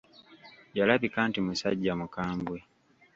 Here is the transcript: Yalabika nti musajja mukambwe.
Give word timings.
Yalabika 0.77 1.19
nti 1.29 1.39
musajja 1.45 1.93
mukambwe. 1.99 2.57